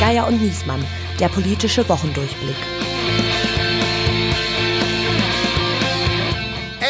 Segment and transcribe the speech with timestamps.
[0.00, 0.84] Geier und Niesmann,
[1.18, 2.56] der politische Wochendurchblick.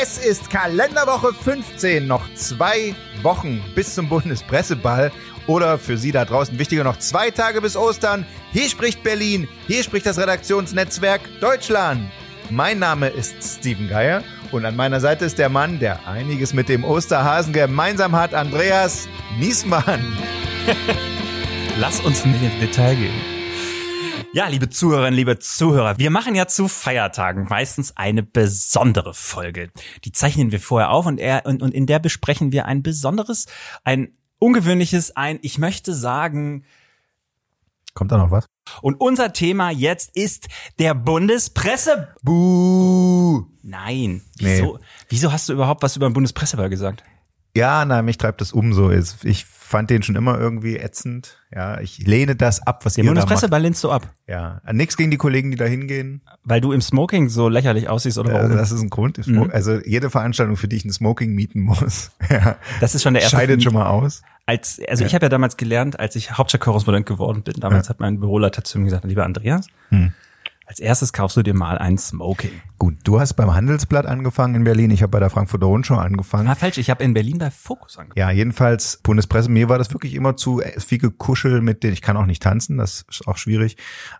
[0.02, 5.12] Es ist Kalenderwoche 15, noch zwei Wochen bis zum Bundespresseball
[5.46, 8.24] oder für Sie da draußen wichtiger noch zwei Tage bis Ostern.
[8.52, 12.10] Hier spricht Berlin, hier spricht das Redaktionsnetzwerk Deutschland.
[12.48, 14.22] Mein Name ist Steven Geier
[14.52, 19.08] und an meiner Seite ist der Mann, der einiges mit dem Osterhasen gemeinsam hat, Andreas
[19.38, 20.00] Niesmann.
[21.78, 23.40] Lass uns nicht ins Detail gehen.
[24.32, 29.70] Ja, liebe Zuhörerinnen, liebe Zuhörer, wir machen ja zu Feiertagen meistens eine besondere Folge.
[30.04, 33.46] Die zeichnen wir vorher auf und, er, und, und in der besprechen wir ein besonderes,
[33.84, 36.64] ein ungewöhnliches, ein, ich möchte sagen,
[37.94, 38.46] Kommt da noch was?
[38.82, 42.08] Und unser Thema jetzt ist der Bundespresse.
[42.22, 43.44] Buh.
[43.62, 44.22] Nein.
[44.38, 44.84] Wieso, nee.
[45.08, 47.04] wieso hast du überhaupt was über den Bundespresseball gesagt?
[47.56, 48.90] Ja, na, mich treibt das um so.
[48.90, 51.38] Ich fand den schon immer irgendwie ätzend.
[51.54, 54.12] Ja, ich lehne das ab, was Den ihr Bundespresseball lehnst du ab?
[54.26, 56.22] Ja, nix gegen die Kollegen, die da hingehen.
[56.42, 58.50] Weil du im Smoking so lächerlich aussiehst oder warum?
[58.50, 59.24] Ja, das ist ein Grund.
[59.24, 59.50] Mhm.
[59.52, 62.10] Also jede Veranstaltung, für die ich ein Smoking mieten muss.
[62.30, 63.36] ja, das ist schon der erste.
[63.36, 64.22] Scheidet schon mal aus.
[64.44, 65.06] Als, also ja.
[65.06, 67.90] ich habe ja damals gelernt, als ich Hauptstadtkorrespondent geworden bin, damals ja.
[67.90, 70.12] hat mein Büroleiter zu mir gesagt, lieber Andreas, hm
[70.70, 72.52] als erstes kaufst du dir mal ein Smoking.
[72.78, 76.46] Gut, du hast beim Handelsblatt angefangen in Berlin, ich habe bei der Frankfurter Rundschau angefangen.
[76.46, 78.16] Ah, falsch, ich habe in Berlin bei Fokus angefangen.
[78.16, 82.16] Ja, jedenfalls Bundespresse, mir war das wirklich immer zu viel gekuschel mit denen, ich kann
[82.16, 83.78] auch nicht tanzen, das ist auch schwierig.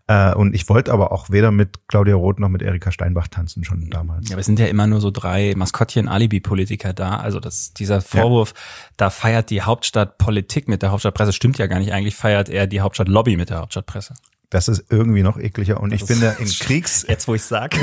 [0.09, 3.63] Äh, und ich wollte aber auch weder mit Claudia Roth noch mit Erika Steinbach tanzen,
[3.63, 4.29] schon damals.
[4.29, 8.55] Ja, aber es sind ja immer nur so drei Maskottchen-Alibi-Politiker da, also das, dieser Vorwurf,
[8.57, 8.63] ja.
[8.97, 12.67] da feiert die Hauptstadt Politik mit der Hauptstadtpresse, stimmt ja gar nicht, eigentlich feiert er
[12.67, 14.15] die Hauptstadt Lobby mit der Hauptstadtpresse.
[14.51, 15.81] Das ist irgendwie noch ekliger.
[15.81, 17.07] Und ich finde, in Kriegs...
[17.09, 17.77] Jetzt, wo ich sage.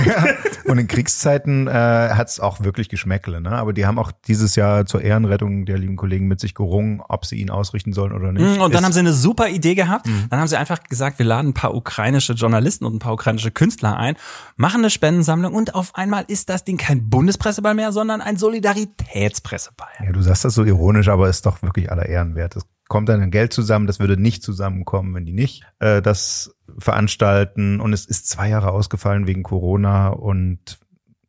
[0.66, 3.40] und in Kriegszeiten äh, hat es auch wirklich Geschmäckle.
[3.40, 3.52] Ne?
[3.52, 7.26] Aber die haben auch dieses Jahr zur Ehrenrettung der lieben Kollegen mit sich gerungen, ob
[7.26, 8.58] sie ihn ausrichten sollen oder nicht.
[8.58, 10.08] Mm, und dann ist, haben sie eine super Idee gehabt.
[10.08, 10.26] Mhm.
[10.30, 13.52] Dann haben sie einfach gesagt, wir laden ein paar ukrainische Journalisten und ein paar ukrainische
[13.52, 14.18] Künstler ein,
[14.58, 19.88] machen eine Spendensammlung und auf einmal ist das Ding kein Bundespresseball mehr, sondern ein Solidaritätspresseball.
[20.04, 22.58] Ja, du sagst das so ironisch, aber ist doch wirklich aller Ehren wert.
[22.58, 26.56] Das kommt dann ein Geld zusammen, das würde nicht zusammenkommen, wenn die nicht äh, das
[26.78, 27.80] veranstalten.
[27.80, 30.80] Und es ist zwei Jahre ausgefallen wegen Corona und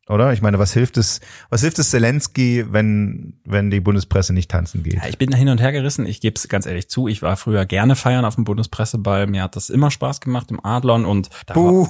[0.09, 0.33] oder?
[0.33, 1.21] Ich meine, was hilft es,
[1.51, 4.95] was hilft es Zelensky, wenn, wenn die Bundespresse nicht tanzen geht?
[4.95, 6.07] Ja, ich bin da hin und her gerissen.
[6.07, 7.09] Ich gebe es ganz ehrlich zu.
[7.09, 9.27] Ich war früher gerne feiern auf dem Bundespresseball.
[9.27, 11.55] Mir hat das immer Spaß gemacht im Adlon und da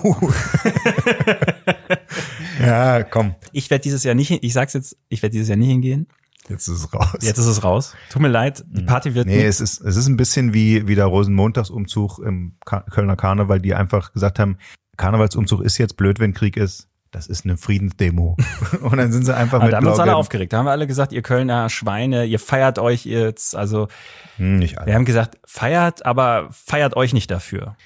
[2.60, 3.36] Ja, komm.
[3.52, 6.08] Ich werde dieses Jahr nicht, ich sag's jetzt, ich werde dieses Jahr nicht hingehen.
[6.48, 7.18] Jetzt ist es raus.
[7.20, 7.94] Jetzt ist es raus.
[8.10, 8.86] Tut mir leid, die mhm.
[8.86, 9.26] Party wird.
[9.26, 13.74] Nee, es ist, es ist ein bisschen wie, wie der Rosenmontagsumzug im Kölner Karneval, die
[13.74, 14.58] einfach gesagt haben,
[14.96, 16.88] Karnevalsumzug ist jetzt blöd, wenn Krieg ist.
[17.10, 18.36] Das ist eine Friedensdemo.
[18.82, 20.52] Und dann sind sie einfach mit Da haben wir uns alle aufgeregt.
[20.52, 23.56] Da haben wir alle gesagt, ihr Kölner Schweine, ihr feiert euch jetzt.
[23.56, 23.88] Also,
[24.36, 24.88] hm, nicht alle.
[24.88, 27.76] wir haben gesagt, feiert, aber feiert euch nicht dafür.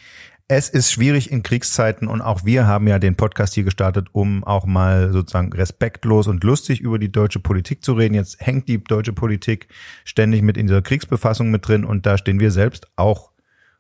[0.54, 4.44] Es ist schwierig in Kriegszeiten und auch wir haben ja den Podcast hier gestartet, um
[4.44, 8.12] auch mal sozusagen respektlos und lustig über die deutsche Politik zu reden.
[8.12, 9.68] Jetzt hängt die deutsche Politik
[10.04, 13.30] ständig mit in dieser Kriegsbefassung mit drin und da stehen wir selbst auch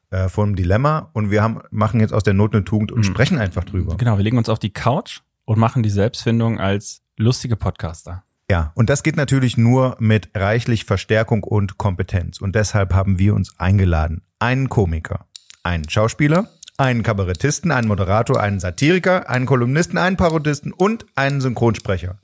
[0.08, 3.00] äh, vor einem Dilemma und wir haben, machen jetzt aus der Not eine Tugend und
[3.00, 3.04] mhm.
[3.04, 3.98] sprechen einfach drüber.
[3.98, 8.24] Genau, wir legen uns auf die Couch und machen die Selbstfindung als lustige Podcaster.
[8.50, 12.40] Ja, und das geht natürlich nur mit reichlich Verstärkung und Kompetenz.
[12.40, 14.22] Und deshalb haben wir uns eingeladen.
[14.38, 15.26] Einen Komiker,
[15.62, 22.18] einen Schauspieler, einen Kabarettisten, einen Moderator, einen Satiriker, einen Kolumnisten, einen Parodisten und einen Synchronsprecher.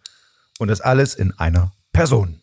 [0.58, 2.40] Und das alles in einer Person.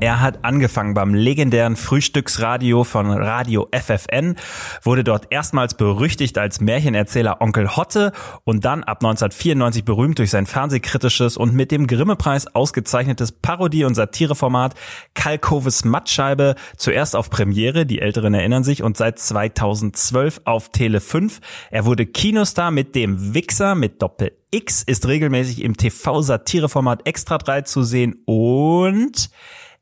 [0.00, 4.36] Er hat angefangen beim legendären Frühstücksradio von Radio FFN,
[4.82, 8.12] wurde dort erstmals berüchtigt als Märchenerzähler Onkel Hotte
[8.44, 13.96] und dann ab 1994 berühmt durch sein fernsehkritisches und mit dem Grimme-Preis ausgezeichnetes Parodie- und
[13.96, 14.76] Satireformat
[15.14, 21.40] Kalkoves Mattscheibe, zuerst auf Premiere, die Älteren erinnern sich, und seit 2012 auf Tele 5.
[21.72, 27.62] Er wurde Kinostar mit dem Wichser mit Doppel X, ist regelmäßig im TV-Satireformat Extra 3
[27.62, 29.28] zu sehen und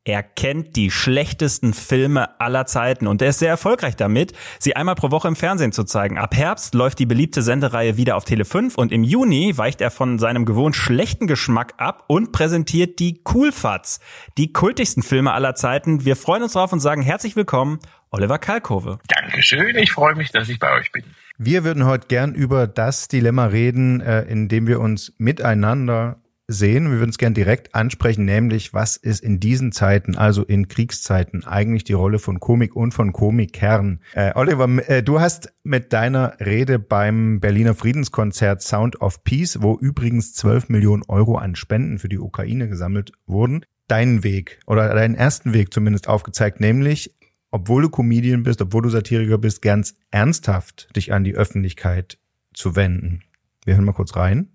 [0.07, 4.95] er kennt die schlechtesten Filme aller Zeiten und er ist sehr erfolgreich damit, sie einmal
[4.95, 6.17] pro Woche im Fernsehen zu zeigen.
[6.17, 9.91] Ab Herbst läuft die beliebte Sendereihe wieder auf Tele 5 und im Juni weicht er
[9.91, 13.99] von seinem gewohnt schlechten Geschmack ab und präsentiert die Coolfats,
[14.37, 16.05] die kultigsten Filme aller Zeiten.
[16.05, 17.79] Wir freuen uns drauf und sagen herzlich willkommen,
[18.09, 18.99] Oliver Kalkove.
[19.09, 21.03] Dankeschön, ich freue mich, dass ich bei euch bin.
[21.37, 26.89] Wir würden heute gern über das Dilemma reden, äh, in dem wir uns miteinander sehen.
[26.89, 31.45] Wir würden es gerne direkt ansprechen, nämlich was ist in diesen Zeiten, also in Kriegszeiten,
[31.45, 33.99] eigentlich die Rolle von Komik und von Komikern.
[34.13, 39.77] Äh, Oliver, äh, du hast mit deiner Rede beim Berliner Friedenskonzert Sound of Peace, wo
[39.77, 45.15] übrigens 12 Millionen Euro an Spenden für die Ukraine gesammelt wurden, deinen Weg oder deinen
[45.15, 47.13] ersten Weg zumindest aufgezeigt, nämlich
[47.51, 52.19] obwohl du Comedian bist, obwohl du Satiriker bist, ganz ernsthaft dich an die Öffentlichkeit
[52.53, 53.23] zu wenden.
[53.65, 54.49] Wir hören mal kurz rein.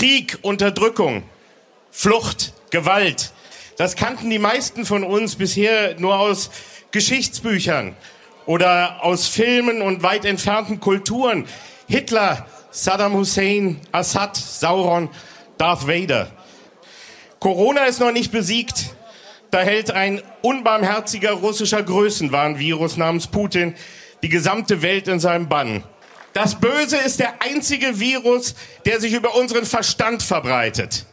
[0.00, 1.24] Krieg, Unterdrückung,
[1.90, 3.32] Flucht, Gewalt.
[3.76, 6.50] Das kannten die meisten von uns bisher nur aus
[6.90, 7.94] Geschichtsbüchern
[8.46, 11.46] oder aus Filmen und weit entfernten Kulturen.
[11.86, 15.10] Hitler, Saddam Hussein, Assad, Sauron,
[15.58, 16.30] Darth Vader.
[17.38, 18.94] Corona ist noch nicht besiegt.
[19.50, 23.74] Da hält ein unbarmherziger russischer Größenwahnvirus namens Putin
[24.22, 25.82] die gesamte Welt in seinem Bann.
[26.32, 28.54] Das Böse ist der einzige Virus,
[28.84, 31.06] der sich über unseren Verstand verbreitet.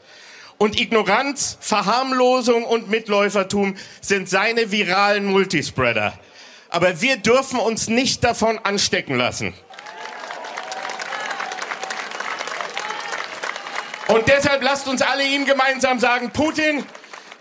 [0.60, 6.18] Und Ignoranz, Verharmlosung und Mitläufertum sind seine viralen Multispreader.
[6.70, 9.54] Aber wir dürfen uns nicht davon anstecken lassen.
[14.08, 16.86] Und deshalb lasst uns alle ihm gemeinsam sagen, Putin,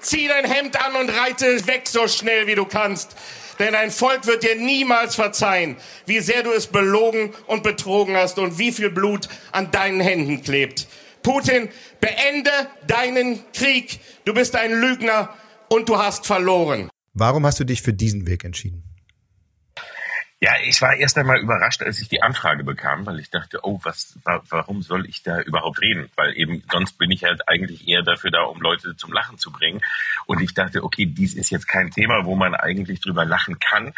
[0.00, 3.17] zieh dein Hemd an und reite weg so schnell wie du kannst.
[3.58, 8.38] Denn dein Volk wird dir niemals verzeihen, wie sehr du es belogen und betrogen hast
[8.38, 10.86] und wie viel Blut an deinen Händen klebt.
[11.22, 11.68] Putin,
[12.00, 12.50] beende
[12.86, 14.00] deinen Krieg.
[14.24, 15.34] Du bist ein Lügner
[15.68, 16.88] und du hast verloren.
[17.14, 18.85] Warum hast du dich für diesen Weg entschieden?
[20.38, 23.80] Ja, ich war erst einmal überrascht, als ich die Anfrage bekam, weil ich dachte, oh,
[23.84, 26.10] was, warum soll ich da überhaupt reden?
[26.14, 29.50] Weil eben sonst bin ich halt eigentlich eher dafür da, um Leute zum Lachen zu
[29.50, 29.80] bringen.
[30.26, 33.94] Und ich dachte, okay, dies ist jetzt kein Thema, wo man eigentlich drüber lachen kann.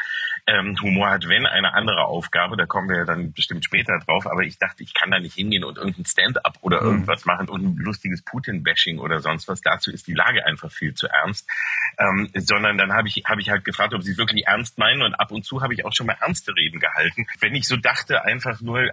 [0.47, 4.27] Ähm, Humor hat, wenn, eine andere Aufgabe, da kommen wir ja dann bestimmt später drauf,
[4.27, 6.87] aber ich dachte, ich kann da nicht hingehen und irgendein Stand-up oder mhm.
[6.87, 9.61] irgendwas machen und ein lustiges Putin-Bashing oder sonst was.
[9.61, 11.51] Dazu ist die Lage einfach viel zu ernst.
[11.99, 15.03] Ähm, sondern dann habe ich, hab ich halt gefragt, ob sie es wirklich ernst meinen
[15.03, 17.27] und ab und zu habe ich auch schon mal ernste Reden gehalten.
[17.41, 18.91] Wenn ich so dachte, einfach nur,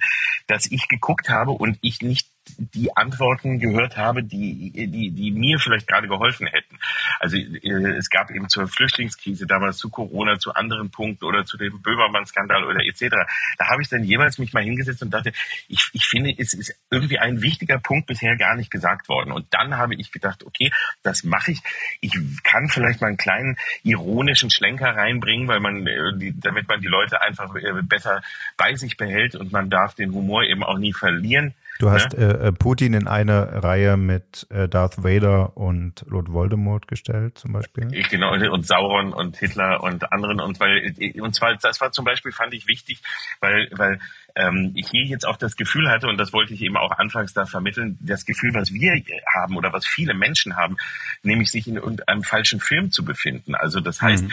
[0.48, 5.60] dass ich geguckt habe und ich nicht die Antworten gehört habe, die, die, die mir
[5.60, 6.78] vielleicht gerade geholfen hätten.
[7.20, 11.58] Also äh, es gab eben zur Flüchtlingskrise damals, zu Corona, zu anderen Punkten oder zu
[11.58, 13.16] dem Böhmermann-Skandal oder etc.
[13.58, 15.32] Da habe ich dann jeweils mich mal hingesetzt und dachte,
[15.68, 19.32] ich, ich finde, es ist irgendwie ein wichtiger Punkt bisher gar nicht gesagt worden.
[19.32, 20.72] Und dann habe ich gedacht, okay,
[21.04, 21.62] das mache ich.
[22.02, 22.14] Ich
[22.44, 27.22] kann vielleicht mal einen kleinen ironischen Schlenker reinbringen, weil man, äh, damit man die Leute
[27.22, 28.22] einfach äh, besser
[28.58, 31.54] bei sich behält und man darf den Humor eben auch nie verlieren.
[31.78, 32.26] Du hast ne?
[32.26, 37.88] äh, Putin in eine Reihe mit äh, Darth Vader und Lord Voldemort gestellt, zum Beispiel.
[38.10, 40.40] Genau, und Sauron und Hitler und anderen.
[40.40, 43.02] Und weil, und zwar, das war zum Beispiel, fand ich wichtig,
[43.42, 44.00] weil, weil
[44.36, 47.34] ähm, ich hier jetzt auch das Gefühl hatte, und das wollte ich eben auch anfangs
[47.34, 48.94] da vermitteln, das Gefühl, was wir
[49.36, 50.78] haben oder was viele Menschen haben,
[51.24, 53.54] nämlich sich in irgendeinem falschen Film zu befinden.
[53.54, 54.32] Also das heißt, mhm.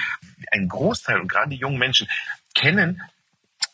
[0.53, 2.07] ein Großteil und gerade die jungen Menschen
[2.55, 3.03] kennen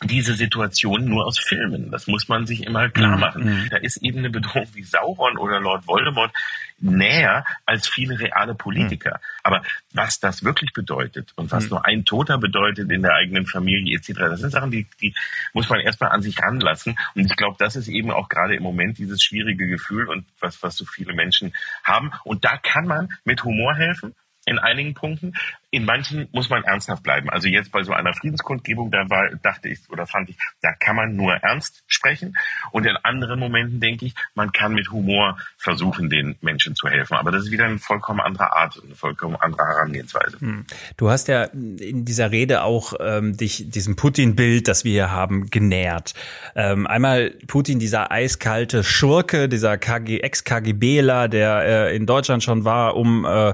[0.05, 1.91] diese Situation nur aus Filmen.
[1.91, 3.21] Das muss man sich immer klar mhm.
[3.21, 3.45] machen.
[3.45, 3.69] Mhm.
[3.71, 6.33] Da ist eben eine Bedrohung wie Sauron oder Lord Voldemort
[6.79, 9.15] näher als viele reale Politiker.
[9.15, 9.41] Mhm.
[9.43, 9.62] Aber
[9.93, 11.71] was das wirklich bedeutet und was mhm.
[11.71, 15.15] nur ein Toter bedeutet in der eigenen Familie etc., das sind Sachen, die, die
[15.53, 16.97] muss man erstmal an sich ranlassen.
[17.17, 20.62] Und ich glaube, das ist eben auch gerade im Moment dieses schwierige Gefühl und was,
[20.62, 21.53] was so viele Menschen
[21.83, 22.12] haben.
[22.23, 24.15] Und da kann man mit Humor helfen
[24.49, 25.35] in einigen Punkten.
[25.70, 27.29] In manchen muss man ernsthaft bleiben.
[27.29, 30.97] Also jetzt bei so einer Friedenskundgebung, da war, dachte ich oder fand ich, da kann
[30.97, 32.38] man nur ernst sprechen.
[32.73, 37.19] Und in anderen Momenten denke ich, man kann mit Humor versuchen, den Menschen zu helfen.
[37.19, 40.41] Aber das ist wieder eine vollkommen andere Art, eine vollkommen andere Herangehensweise.
[40.41, 40.65] Hm.
[40.97, 45.51] Du hast ja in dieser Rede auch ähm, dich diesem Putin-Bild, das wir hier haben,
[45.51, 46.15] genährt.
[46.55, 52.96] Ähm, einmal Putin, dieser eiskalte Schurke, dieser KG, Ex-KGBler, der äh, in Deutschland schon war,
[52.96, 53.53] um äh,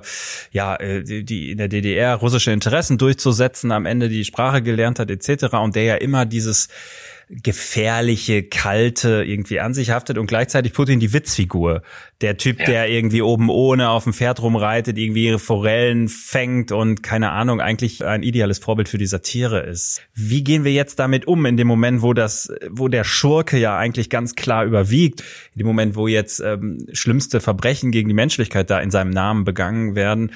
[0.53, 5.11] ja äh, die in der DDR russische Interessen durchzusetzen, am Ende die Sprache gelernt hat
[5.11, 5.55] etc.
[5.55, 6.69] und der ja immer dieses
[7.31, 11.83] gefährliche, kalte irgendwie an sich haftet und gleichzeitig Putin die Witzfigur.
[12.21, 12.67] Der Typ, ja.
[12.67, 17.61] der irgendwie oben ohne auf dem Pferd rumreitet, irgendwie ihre Forellen fängt und keine Ahnung,
[17.61, 20.03] eigentlich ein ideales Vorbild für die Satire ist.
[20.15, 23.77] Wie gehen wir jetzt damit um in dem Moment, wo das, wo der Schurke ja
[23.77, 25.21] eigentlich ganz klar überwiegt,
[25.55, 29.45] in dem Moment, wo jetzt ähm, schlimmste Verbrechen gegen die Menschlichkeit da in seinem Namen
[29.45, 30.33] begangen werden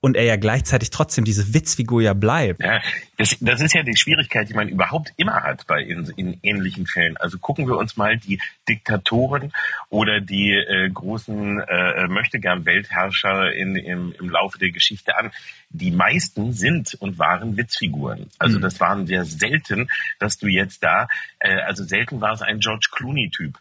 [0.00, 2.62] und er ja gleichzeitig trotzdem diese Witzfigur ja bleibt.
[2.62, 2.80] Ja,
[3.16, 6.86] das, das ist ja die Schwierigkeit, die man überhaupt immer hat bei in, in ähnlichen
[6.86, 7.16] Fällen.
[7.16, 9.52] Also gucken wir uns mal die Diktatoren
[9.88, 15.32] oder die äh, großen äh, möchtegern Weltherrscher in, im, im Laufe der Geschichte an.
[15.70, 18.28] Die meisten sind und waren Witzfiguren.
[18.38, 18.62] Also mhm.
[18.62, 19.88] das waren sehr selten,
[20.18, 23.58] dass du jetzt da, äh, also selten war es ein George Clooney-Typ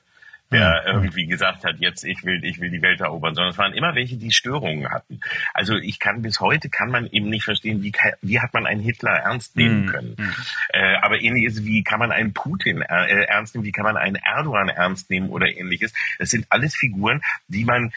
[0.52, 3.74] der irgendwie gesagt hat, jetzt ich will, ich will die Welt erobern, sondern es waren
[3.74, 5.20] immer welche, die Störungen hatten.
[5.54, 8.82] Also ich kann bis heute kann man eben nicht verstehen, wie, wie hat man einen
[8.82, 9.90] Hitler ernst nehmen mhm.
[9.90, 10.16] können.
[10.18, 10.34] Mhm.
[10.70, 14.16] Äh, aber ähnliches, wie kann man einen Putin äh, ernst nehmen, wie kann man einen
[14.16, 15.94] Erdogan ernst nehmen oder ähnliches.
[16.20, 17.92] Das sind alles Figuren, die man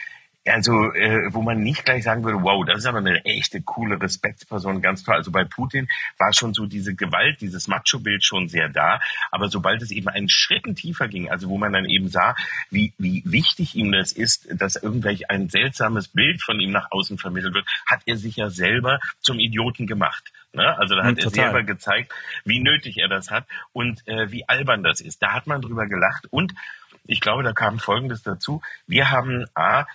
[0.49, 4.01] also äh, wo man nicht gleich sagen würde, wow, das ist aber eine echte coole
[4.01, 5.15] Respektsperson, ganz toll.
[5.15, 5.89] Also bei Putin
[6.19, 9.01] war schon so diese Gewalt, dieses Macho-Bild schon sehr da,
[9.31, 12.35] aber sobald es eben einen Schritt tiefer ging, also wo man dann eben sah,
[12.71, 17.19] wie, wie wichtig ihm das ist, dass irgendwelch ein seltsames Bild von ihm nach außen
[17.19, 20.33] vermittelt wird, hat er sich ja selber zum Idioten gemacht.
[20.53, 20.77] Ne?
[20.79, 22.13] Also da hat ja, er selber gezeigt,
[22.45, 25.23] wie nötig er das hat und äh, wie albern das ist.
[25.23, 26.55] Da hat man drüber gelacht und
[27.07, 28.61] ich glaube, da kam Folgendes dazu.
[28.87, 29.87] Wir haben A,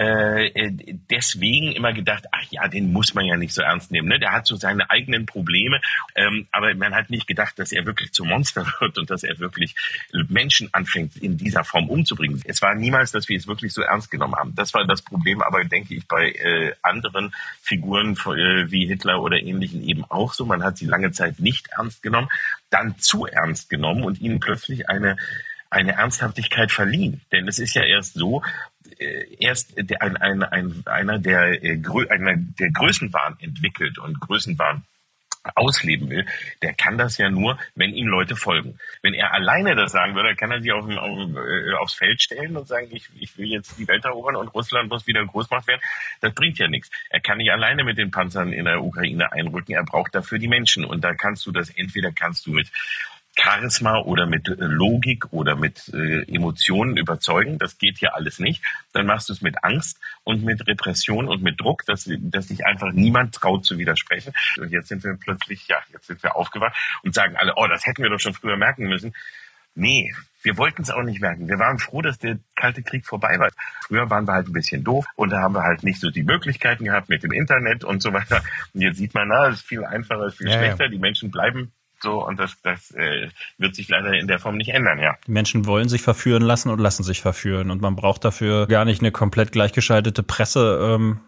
[0.00, 0.72] äh,
[1.10, 4.08] deswegen immer gedacht, ach ja, den muss man ja nicht so ernst nehmen.
[4.08, 4.18] Ne?
[4.18, 5.78] Der hat so seine eigenen Probleme,
[6.14, 9.38] ähm, aber man hat nicht gedacht, dass er wirklich zum Monster wird und dass er
[9.40, 9.74] wirklich
[10.28, 12.40] Menschen anfängt, in dieser Form umzubringen.
[12.46, 14.54] Es war niemals, dass wir es wirklich so ernst genommen haben.
[14.54, 19.36] Das war das Problem, aber denke ich bei äh, anderen Figuren äh, wie Hitler oder
[19.36, 20.46] ähnlichen eben auch so.
[20.46, 22.30] Man hat sie lange Zeit nicht ernst genommen,
[22.70, 25.18] dann zu ernst genommen und ihnen plötzlich eine
[25.70, 27.20] eine Ernsthaftigkeit verliehen.
[27.30, 28.42] Denn es ist ja erst so,
[29.38, 34.84] erst der, ein, ein, ein, einer, der, äh, einer, der Größenwahn entwickelt und Größenwahn
[35.54, 36.26] ausleben will,
[36.62, 38.78] der kann das ja nur, wenn ihm Leute folgen.
[39.02, 42.56] Wenn er alleine das sagen würde, kann er sich auf, auf, äh, aufs Feld stellen
[42.56, 45.66] und sagen, ich, ich will jetzt die Welt erobern und Russland muss wieder groß gemacht
[45.66, 45.80] werden.
[46.20, 46.90] Das bringt ja nichts.
[47.08, 49.74] Er kann nicht alleine mit den Panzern in der Ukraine einrücken.
[49.74, 50.84] Er braucht dafür die Menschen.
[50.84, 52.70] Und da kannst du das, entweder kannst du mit
[53.40, 57.58] Charisma oder mit äh, Logik oder mit äh, Emotionen überzeugen.
[57.58, 58.62] Das geht hier alles nicht.
[58.92, 62.66] Dann machst du es mit Angst und mit Repression und mit Druck, dass, dass sich
[62.66, 64.32] einfach niemand traut zu widersprechen.
[64.58, 67.86] Und jetzt sind wir plötzlich, ja, jetzt sind wir aufgewacht und sagen alle, oh, das
[67.86, 69.14] hätten wir doch schon früher merken müssen.
[69.74, 71.48] Nee, wir wollten es auch nicht merken.
[71.48, 73.50] Wir waren froh, dass der Kalte Krieg vorbei war.
[73.86, 76.22] Früher waren wir halt ein bisschen doof und da haben wir halt nicht so die
[76.22, 78.42] Möglichkeiten gehabt mit dem Internet und so weiter.
[78.74, 80.84] Und jetzt sieht man, na, es ist viel einfacher, es ist viel ja, schlechter.
[80.84, 80.90] Ja.
[80.90, 83.28] Die Menschen bleiben so, und das, das äh,
[83.58, 85.16] wird sich leider in der Form nicht ändern, ja.
[85.26, 87.70] Die Menschen wollen sich verführen lassen und lassen sich verführen.
[87.70, 90.78] Und man braucht dafür gar nicht eine komplett gleichgeschaltete Presse.
[90.82, 91.20] Ähm,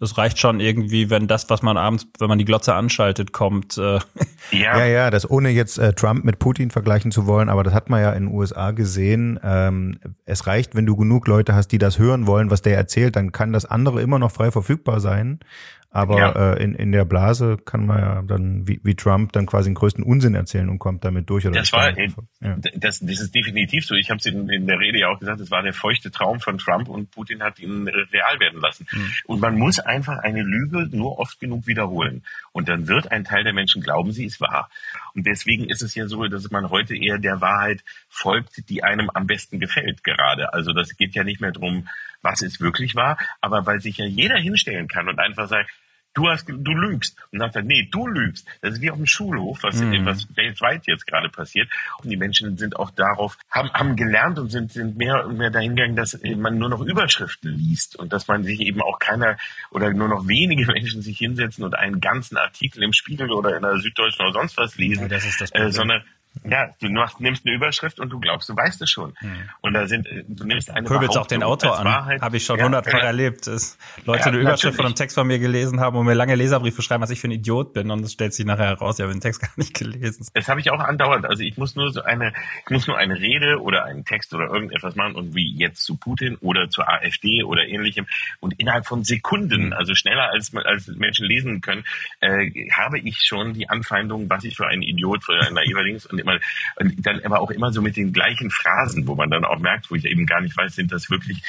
[0.00, 3.78] es reicht schon irgendwie, wenn das, was man abends, wenn man die Glotze anschaltet, kommt.
[3.78, 3.98] Äh.
[4.50, 4.78] Ja.
[4.78, 7.90] ja, ja, das ohne jetzt äh, Trump mit Putin vergleichen zu wollen, aber das hat
[7.90, 9.38] man ja in den USA gesehen.
[9.42, 13.16] Ähm, es reicht, wenn du genug Leute hast, die das hören wollen, was der erzählt,
[13.16, 15.40] dann kann das andere immer noch frei verfügbar sein.
[15.90, 16.52] Aber ja.
[16.52, 19.74] äh, in, in der Blase kann man ja dann wie, wie Trump dann quasi den
[19.74, 21.46] größten Unsinn erzählen und kommt damit durch.
[21.46, 22.08] Oder das war, äh,
[22.40, 22.56] ja.
[22.74, 23.94] das, das ist definitiv so.
[23.94, 26.40] Ich habe es in, in der Rede ja auch gesagt, das war der feuchte Traum
[26.40, 28.86] von Trump und Putin hat ihn real werden lassen.
[28.92, 29.12] Mhm.
[29.24, 32.22] Und man muss einfach eine Lüge nur oft genug wiederholen.
[32.52, 34.68] Und dann wird ein Teil der Menschen glauben, sie ist wahr.
[35.14, 39.08] Und deswegen ist es ja so, dass man heute eher der Wahrheit folgt, die einem
[39.14, 40.52] am besten gefällt gerade.
[40.52, 41.88] Also das geht ja nicht mehr drum
[42.22, 45.70] was ist wirklich wahr, aber weil sich ja jeder hinstellen kann und einfach sagt,
[46.18, 47.16] du hast, du lügst.
[47.30, 48.46] Und dann sagt er, nee, du lügst.
[48.60, 50.04] Das ist wie auf dem Schulhof, was, mhm.
[50.04, 51.68] was weltweit jetzt gerade passiert.
[52.02, 55.50] Und die Menschen sind auch darauf, haben, haben gelernt und sind, sind mehr und mehr
[55.50, 59.36] dahingegangen, dass man nur noch Überschriften liest und dass man sich eben auch keiner
[59.70, 63.62] oder nur noch wenige Menschen sich hinsetzen und einen ganzen Artikel im Spiegel oder in
[63.62, 66.02] der Süddeutschen oder sonst was lesen, ja, das ist das äh, sondern
[66.44, 69.14] ja, du nimmst eine Überschrift und du glaubst, du weißt es schon.
[69.18, 69.48] Hm.
[69.60, 72.20] Und da sind, du nimmst eine Pöbelst auch den Autor an.
[72.20, 73.46] Habe ich schon hundertmal ja, erlebt.
[73.46, 74.76] Dass Leute ja, eine Überschrift natürlich.
[74.76, 77.28] von einem Text von mir gelesen haben und mir lange Leserbriefe schreiben, was ich für
[77.28, 77.90] ein Idiot bin.
[77.90, 80.26] Und es stellt sich nachher heraus, ich habe den Text gar nicht gelesen.
[80.34, 81.26] Das habe ich auch andauernd.
[81.26, 82.32] Also ich muss nur so eine,
[82.64, 85.96] ich muss nur eine Rede oder einen Text oder irgendetwas machen und wie jetzt zu
[85.96, 88.06] Putin oder zur AfD oder ähnlichem.
[88.40, 89.72] Und innerhalb von Sekunden, hm.
[89.72, 91.84] also schneller als, als Menschen lesen können,
[92.20, 96.06] äh, habe ich schon die Anfeindung, was ich für ein Idiot, für ein naiver Links
[96.06, 96.38] und immer,
[96.76, 99.90] und dann aber auch immer so mit den gleichen Phrasen, wo man dann auch merkt,
[99.90, 101.42] wo ich eben gar nicht weiß, sind das wirklich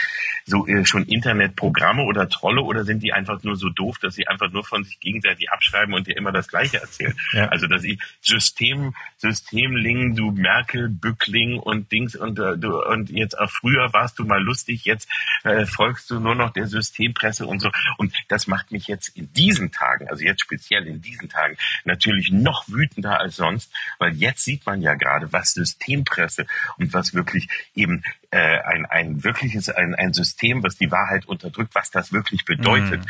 [0.46, 4.28] so äh, schon Internetprogramme oder Trolle oder sind die einfach nur so doof, dass sie
[4.28, 7.16] einfach nur von sich gegenseitig abschreiben und dir immer das Gleiche erzählen?
[7.34, 7.48] Ja.
[7.50, 13.38] Also, dass ich System, Systemling, du Merkel, Bückling und Dings und, äh, du, und jetzt
[13.38, 15.10] auch früher warst du mal lustig, jetzt
[15.44, 17.72] äh, folgst du nur noch der Systempresse und so.
[17.98, 22.32] Und das macht mich jetzt in diesen Tagen, also jetzt speziell in diesen Tagen, natürlich
[22.32, 26.46] noch wütender als sonst, weil jetzt sieht man ja gerade, was Systempresse
[26.78, 31.76] und was wirklich eben äh, ein, ein wirkliches, ein, ein System, was die Wahrheit unterdrückt,
[31.76, 33.02] was das wirklich bedeutet.
[33.02, 33.06] Mhm.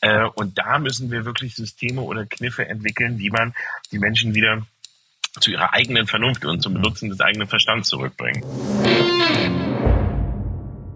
[0.00, 3.54] Äh, und da müssen wir wirklich Systeme oder Kniffe entwickeln, wie man
[3.90, 4.66] die Menschen wieder
[5.40, 8.42] zu ihrer eigenen Vernunft und zum Benutzen des eigenen Verstands zurückbringen.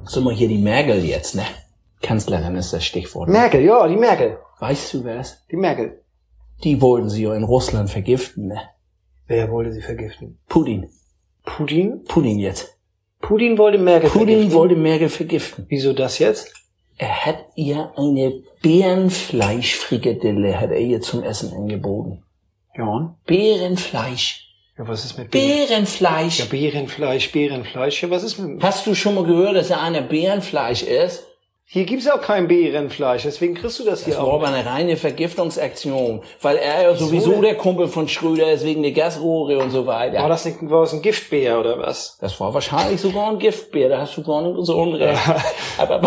[0.05, 1.45] So mal hier die Merkel jetzt, ne?
[2.01, 3.29] Kanzlerin ist das Stichwort.
[3.29, 4.39] Merkel, ja, die Merkel.
[4.61, 5.45] Weißt du wer ist?
[5.51, 6.03] Die Merkel.
[6.63, 8.61] Die wollten sie ja in Russland vergiften, ne?
[9.29, 10.39] Wer wollte sie vergiften?
[10.49, 10.89] Putin.
[11.45, 12.03] Putin?
[12.05, 12.75] Putin jetzt.
[13.21, 14.55] Putin wollte Merkel Putin vergiften?
[14.55, 15.67] wollte Merkel vergiften.
[15.69, 16.55] Wieso das jetzt?
[16.97, 22.25] Er hat ihr eine Bärenfleischfrikadelle, hat er ihr zum Essen angeboten.
[22.77, 23.17] Ja.
[23.27, 24.47] Bärenfleisch.
[24.79, 26.39] Ja, was ist mit Bärenfleisch?
[26.39, 28.03] Ja, Bärenfleisch, Bärenfleisch.
[28.03, 28.63] Ja, was ist mit...
[28.63, 31.28] Hast du schon mal gehört, dass er einer Bärenfleisch ist?
[31.71, 34.37] Hier gibt's auch kein Bärenfleisch, deswegen kriegst du das hier Das war auch.
[34.37, 38.93] aber eine reine Vergiftungsaktion, weil er ja sowieso der Kumpel von Schröder ist wegen der
[38.93, 40.23] Gasrohre und so weiter.
[40.23, 42.17] War das nicht war das ein Giftbär oder was?
[42.23, 45.21] Das war wahrscheinlich sogar ein Giftbär, da hast du gar nicht so unrecht.
[45.77, 46.01] aber,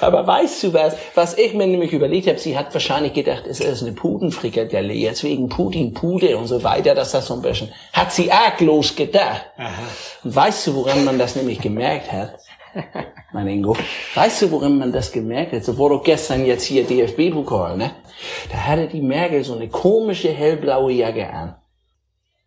[0.00, 3.60] aber weißt du was, was ich mir nämlich überlegt habe, sie hat wahrscheinlich gedacht, es
[3.60, 7.72] ist eine Pudenfrikadelle, jetzt wegen Putin, Pude und so weiter, dass das so ein bisschen,
[7.92, 9.44] hat sie arglos gedacht.
[10.24, 12.30] Und weißt du, woran man das nämlich gemerkt hat?
[13.32, 13.76] Mein Ingo,
[14.14, 15.64] weißt du, woran man das gemerkt hat?
[15.64, 17.92] So doch gestern jetzt hier DFB-Pokal, ne?
[18.50, 21.56] Da hatte die Merkel so eine komische hellblaue Jacke an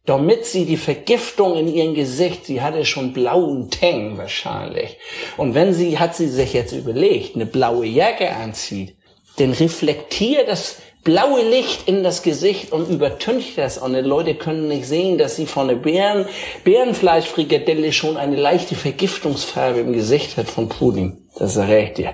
[0.07, 4.97] damit sie die Vergiftung in ihrem Gesicht, sie hatte schon blauen Tang wahrscheinlich.
[5.35, 8.95] Und wenn sie, hat sie sich jetzt überlegt, eine blaue Jacke anzieht,
[9.37, 10.77] dann reflektiert das
[11.07, 13.77] blaue Licht in das Gesicht und übertüncht das.
[13.77, 16.25] Und die Leute können nicht sehen, dass sie von der Bären,
[16.65, 21.17] Bärenfleischfrikadelle schon eine leichte Vergiftungsfarbe im Gesicht hat von Pudding.
[21.39, 22.13] Das sage ich dir.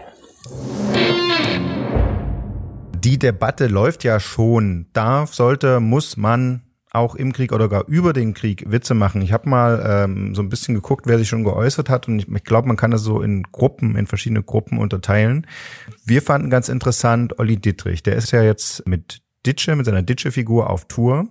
[3.03, 4.85] Die Debatte läuft ja schon.
[4.93, 6.61] Darf, sollte, muss man
[6.93, 9.21] auch im Krieg oder gar über den Krieg Witze machen.
[9.21, 12.27] Ich habe mal ähm, so ein bisschen geguckt, wer sich schon geäußert hat und ich,
[12.27, 15.47] ich glaube, man kann das so in Gruppen, in verschiedene Gruppen unterteilen.
[16.05, 18.03] Wir fanden ganz interessant Olli Dittrich.
[18.03, 21.27] Der ist ja jetzt mit Ditsche, mit seiner Ditsche-Figur auf Tour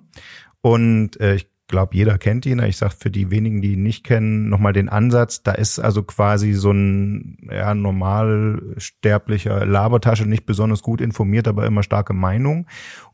[0.61, 2.61] und äh, ich glaube, jeder kennt ihn.
[2.61, 5.43] Ich sage für die wenigen, die ihn nicht kennen, nochmal den Ansatz.
[5.43, 11.83] Da ist also quasi so ein ja, normalsterblicher Labertasche, nicht besonders gut informiert, aber immer
[11.83, 12.67] starke Meinung.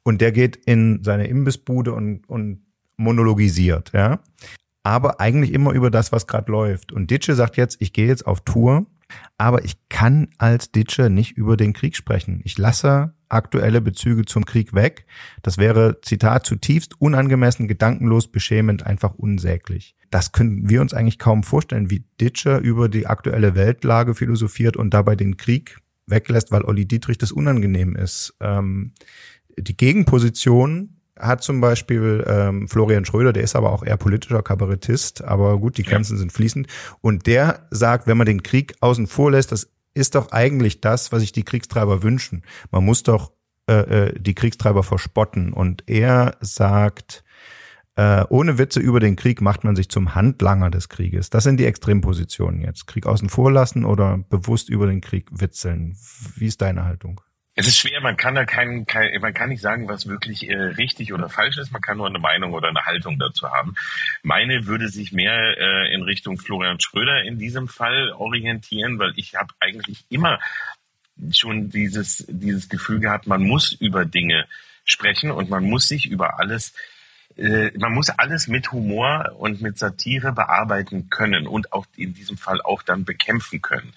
[0.03, 4.19] Und der geht in seine Imbissbude und, und monologisiert, ja.
[4.83, 6.93] Aber eigentlich immer über das, was gerade läuft.
[6.93, 8.87] Und Ditsche sagt jetzt, ich gehe jetzt auf Tour,
[9.39, 12.41] aber ich kann als Ditsche nicht über den Krieg sprechen.
[12.43, 15.07] Ich lasse aktuelle Bezüge zum Krieg weg.
[15.43, 19.95] Das wäre, Zitat, zutiefst unangemessen, gedankenlos, beschämend, einfach unsäglich.
[20.11, 24.95] Das können wir uns eigentlich kaum vorstellen, wie Ditsche über die aktuelle Weltlage philosophiert und
[24.95, 28.35] dabei den Krieg weglässt, weil Olli Dietrich das unangenehm ist.
[28.41, 28.93] Ähm,
[29.59, 35.25] die Gegenposition hat zum Beispiel ähm, Florian Schröder, der ist aber auch eher politischer Kabarettist,
[35.25, 36.69] aber gut, die Grenzen sind fließend.
[37.01, 41.13] Und der sagt, wenn man den Krieg außen vor lässt, das ist doch eigentlich das,
[41.13, 42.43] was sich die Kriegstreiber wünschen.
[42.71, 43.33] Man muss doch
[43.69, 45.53] äh, äh, die Kriegstreiber verspotten.
[45.53, 47.23] Und er sagt,
[47.97, 51.29] äh, ohne Witze über den Krieg macht man sich zum Handlanger des Krieges.
[51.29, 52.87] Das sind die Extrempositionen jetzt.
[52.87, 55.97] Krieg außen vor lassen oder bewusst über den Krieg witzeln.
[56.37, 57.21] Wie ist deine Haltung?
[57.61, 60.55] Es ist schwer, man kann da kein, kein man kann nicht sagen, was wirklich äh,
[60.55, 61.73] richtig oder falsch ist.
[61.73, 63.75] Man kann nur eine Meinung oder eine Haltung dazu haben.
[64.23, 69.35] Meine würde sich mehr äh, in Richtung Florian Schröder in diesem Fall orientieren, weil ich
[69.35, 70.39] habe eigentlich immer
[71.33, 74.47] schon dieses dieses Gefühl gehabt, man muss über Dinge
[74.85, 76.98] sprechen und man muss sich über alles äh,
[77.39, 82.61] man muss alles mit Humor und mit Satire bearbeiten können und auch in diesem Fall
[82.61, 83.93] auch dann bekämpfen können.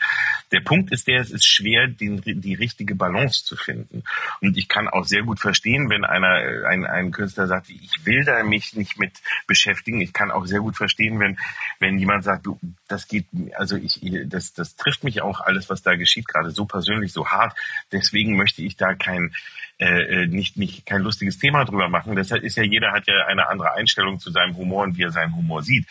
[0.51, 4.03] Der Punkt ist der, es ist schwer, den, die richtige Balance zu finden.
[4.41, 8.23] Und ich kann auch sehr gut verstehen, wenn einer, ein, ein Künstler sagt, ich will
[8.25, 9.13] da mich nicht mit
[9.47, 10.01] beschäftigen.
[10.01, 11.39] Ich kann auch sehr gut verstehen, wenn,
[11.79, 13.25] wenn jemand sagt, du, das geht,
[13.55, 17.27] also ich, das, das trifft mich auch alles, was da geschieht, gerade so persönlich, so
[17.27, 17.57] hart.
[17.91, 19.33] Deswegen möchte ich da kein,
[19.81, 22.15] äh, nicht, nicht kein lustiges Thema drüber machen.
[22.15, 25.11] Deshalb ist ja jeder hat ja eine andere Einstellung zu seinem Humor und wie er
[25.11, 25.87] seinen Humor sieht.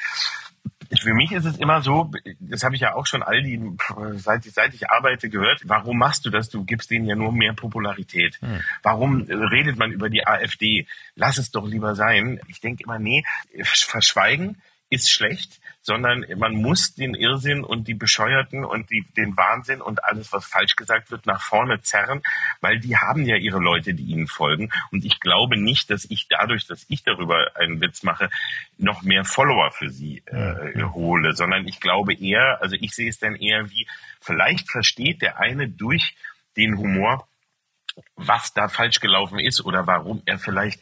[1.00, 3.60] Für mich ist es immer so, das habe ich ja auch schon all die,
[4.16, 6.50] seit ich, seit ich arbeite, gehört, warum machst du das?
[6.50, 8.38] Du gibst denen ja nur mehr Popularität.
[8.40, 8.60] Hm.
[8.82, 10.86] Warum redet man über die AfD?
[11.14, 12.40] Lass es doch lieber sein.
[12.48, 13.24] Ich denke immer, nee,
[13.62, 19.80] verschweigen ist schlecht, sondern man muss den Irrsinn und die Bescheuerten und die, den Wahnsinn
[19.80, 22.22] und alles, was falsch gesagt wird, nach vorne zerren,
[22.60, 24.70] weil die haben ja ihre Leute, die ihnen folgen.
[24.92, 28.30] Und ich glaube nicht, dass ich dadurch, dass ich darüber einen Witz mache,
[28.76, 33.18] noch mehr Follower für sie äh, hole, sondern ich glaube eher, also ich sehe es
[33.18, 33.86] dann eher wie,
[34.20, 36.14] vielleicht versteht der eine durch
[36.56, 37.26] den Humor,
[38.16, 40.80] was da falsch gelaufen ist oder warum er vielleicht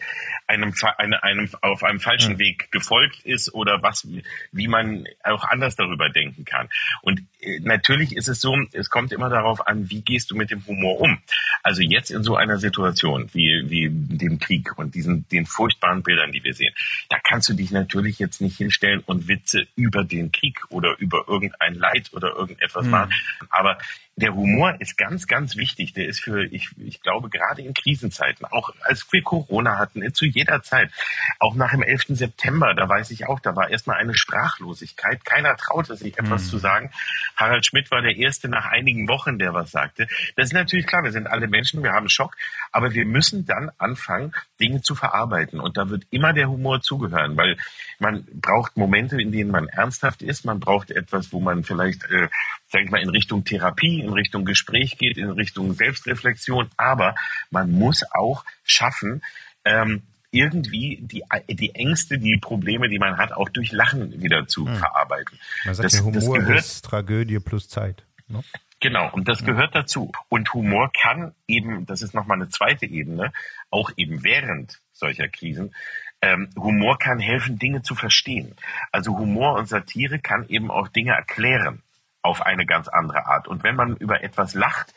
[0.48, 2.38] einem, eine, einem auf einem falschen Hm.
[2.38, 4.06] Weg gefolgt ist oder was,
[4.52, 6.68] wie man auch anders darüber denken kann.
[7.02, 10.50] Und äh, natürlich ist es so, es kommt immer darauf an, wie gehst du mit
[10.50, 11.18] dem Humor um.
[11.62, 16.32] Also jetzt in so einer Situation wie, wie dem Krieg und diesen, den furchtbaren Bildern,
[16.32, 16.74] die wir sehen,
[17.10, 21.24] da kannst du dich natürlich jetzt nicht hinstellen und Witze über den Krieg oder über
[21.28, 22.90] irgendein Leid oder irgendetwas Hm.
[22.90, 23.14] machen.
[23.50, 23.78] Aber
[24.16, 25.92] der Humor ist ganz, ganz wichtig.
[25.92, 30.26] Der ist für, ich, ich glaube, gerade in Krisenzeiten, auch als wir Corona hatten, zu
[30.38, 30.90] jederzeit.
[31.38, 32.06] Auch nach dem 11.
[32.08, 35.24] September, da weiß ich auch, da war erstmal eine Sprachlosigkeit.
[35.24, 36.48] Keiner traute sich etwas mhm.
[36.48, 36.90] zu sagen.
[37.36, 40.06] Harald Schmidt war der Erste nach einigen Wochen, der was sagte.
[40.36, 42.36] Das ist natürlich klar, wir sind alle Menschen, wir haben Schock,
[42.72, 45.60] aber wir müssen dann anfangen, Dinge zu verarbeiten.
[45.60, 47.56] Und da wird immer der Humor zugehören, weil
[47.98, 50.44] man braucht Momente, in denen man ernsthaft ist.
[50.44, 52.28] Man braucht etwas, wo man vielleicht, äh,
[52.68, 56.70] sag ich mal, in Richtung Therapie, in Richtung Gespräch geht, in Richtung Selbstreflexion.
[56.76, 57.14] Aber
[57.50, 59.22] man muss auch schaffen,
[59.64, 64.66] ähm, irgendwie die, die Ängste, die Probleme, die man hat, auch durch Lachen wieder zu
[64.66, 64.76] hm.
[64.76, 65.38] verarbeiten.
[65.64, 68.04] Man sagt, das, der Humor das gehört, ist Tragödie plus Zeit.
[68.28, 68.42] Ne?
[68.80, 70.12] Genau, und das gehört dazu.
[70.28, 73.32] Und Humor kann eben, das ist nochmal eine zweite Ebene,
[73.70, 75.74] auch eben während solcher Krisen,
[76.20, 78.54] ähm, Humor kann helfen, Dinge zu verstehen.
[78.92, 81.82] Also Humor und Satire kann eben auch Dinge erklären
[82.22, 83.48] auf eine ganz andere Art.
[83.48, 84.94] Und wenn man über etwas lacht,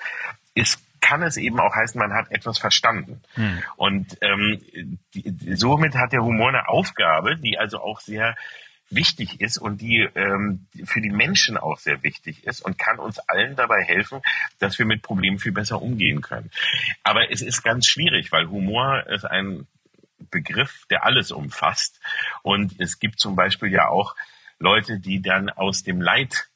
[0.53, 0.79] ist
[1.11, 3.21] kann es eben auch heißen, man hat etwas verstanden.
[3.33, 3.61] Hm.
[3.75, 4.61] Und ähm,
[5.13, 8.37] die, somit hat der Humor eine Aufgabe, die also auch sehr
[8.89, 13.19] wichtig ist und die ähm, für die Menschen auch sehr wichtig ist und kann uns
[13.19, 14.21] allen dabei helfen,
[14.59, 16.49] dass wir mit Problemen viel besser umgehen können.
[17.03, 19.67] Aber es ist ganz schwierig, weil Humor ist ein
[20.29, 21.99] Begriff, der alles umfasst.
[22.41, 24.15] Und es gibt zum Beispiel ja auch
[24.59, 26.50] Leute, die dann aus dem Leid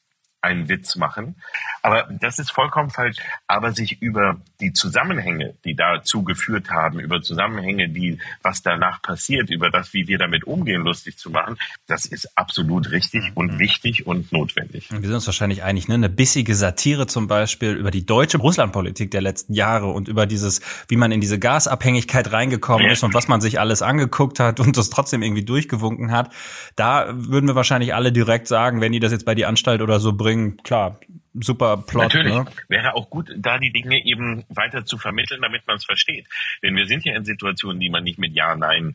[0.46, 1.36] einen Witz machen.
[1.82, 3.18] Aber das ist vollkommen falsch.
[3.46, 9.50] Aber sich über die Zusammenhänge, die dazu geführt haben, über Zusammenhänge, die, was danach passiert,
[9.50, 11.56] über das, wie wir damit umgehen, lustig zu machen,
[11.86, 13.58] das ist absolut richtig und mhm.
[13.58, 14.90] wichtig und notwendig.
[14.90, 15.94] Wir sind uns wahrscheinlich einig, ne?
[15.94, 20.60] Eine bissige Satire zum Beispiel über die deutsche Russlandpolitik der letzten Jahre und über dieses,
[20.88, 22.92] wie man in diese Gasabhängigkeit reingekommen ja.
[22.92, 26.32] ist und was man sich alles angeguckt hat und das trotzdem irgendwie durchgewunken hat.
[26.76, 30.00] Da würden wir wahrscheinlich alle direkt sagen, wenn die das jetzt bei die Anstalt oder
[30.00, 30.98] so bringen, deswegen, klar,
[31.34, 32.02] super Plot.
[32.04, 32.34] Natürlich.
[32.34, 32.46] Ne?
[32.68, 36.26] Wäre auch gut, da die Dinge eben weiter zu vermitteln, damit man es versteht.
[36.62, 38.94] Denn wir sind ja in Situationen, die man nicht mit Ja, Nein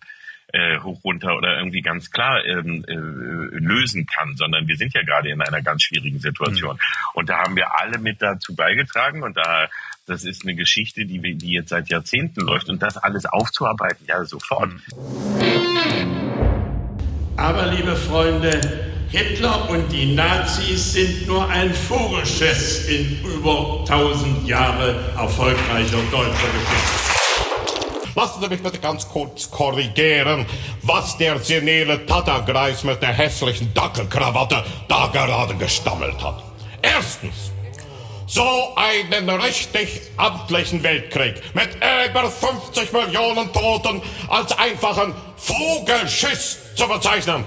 [0.54, 5.02] äh, hoch runter oder irgendwie ganz klar ähm, äh, lösen kann, sondern wir sind ja
[5.02, 6.76] gerade in einer ganz schwierigen Situation.
[6.76, 6.80] Mhm.
[7.14, 9.70] Und da haben wir alle mit dazu beigetragen und da
[10.08, 14.26] das ist eine Geschichte, die, die jetzt seit Jahrzehnten läuft und das alles aufzuarbeiten, ja
[14.26, 14.72] sofort.
[17.38, 24.96] Aber liebe Freunde, Hitler und die Nazis sind nur ein Vogelschiss in über 1000 Jahre
[25.18, 27.12] erfolgreicher deutscher Geschichte.
[28.16, 30.46] Lassen Sie mich bitte ganz kurz korrigieren,
[30.84, 36.42] was der senile Tattergreis mit der hässlichen Dackelkrawatte da gerade gestammelt hat.
[36.82, 37.52] Erstens,
[38.28, 47.44] so einen richtig amtlichen Weltkrieg mit über 50 Millionen Toten als einfachen Vogelschiss zu bezeichnen,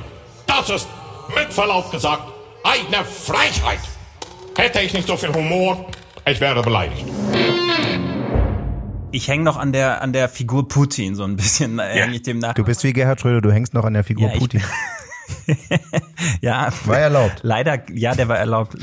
[0.47, 0.89] das ist
[1.29, 2.23] mit Verlaub gesagt,
[2.63, 3.81] eine Frechheit.
[4.57, 5.87] Hätte ich nicht so viel Humor,
[6.27, 7.05] ich wäre beleidigt.
[9.11, 11.79] Ich hänge noch an der an der Figur Putin so ein bisschen.
[11.79, 12.19] Äh, ja.
[12.19, 12.55] dem nach.
[12.55, 14.63] Du bist wie Gerhard Schröder, du hängst noch an der Figur ja, Putin.
[16.41, 16.73] ja.
[16.85, 17.41] War erlaubt.
[17.43, 18.77] Leider, ja, der war erlaubt.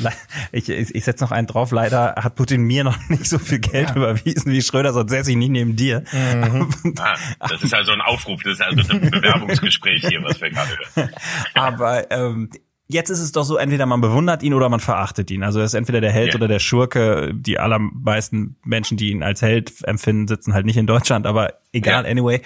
[0.52, 1.72] Ich, ich, ich setze noch einen drauf.
[1.72, 3.96] Leider hat Putin mir noch nicht so viel Geld ja.
[3.96, 6.04] überwiesen wie Schröder, sonst säße ich nicht neben dir.
[6.12, 6.70] Mhm.
[7.00, 7.16] ah,
[7.48, 11.10] das ist also ein Aufruf, das ist also ein Bewerbungsgespräch hier, was wir gerade hören.
[11.54, 12.50] Aber ähm,
[12.88, 15.44] jetzt ist es doch so, entweder man bewundert ihn oder man verachtet ihn.
[15.44, 16.36] Also er ist entweder der Held yeah.
[16.36, 17.32] oder der Schurke.
[17.34, 22.04] Die allermeisten Menschen, die ihn als Held empfinden, sitzen halt nicht in Deutschland, aber egal,
[22.04, 22.12] yeah.
[22.12, 22.42] anyway.